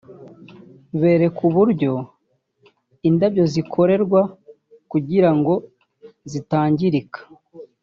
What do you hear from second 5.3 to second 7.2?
ngo zitangirika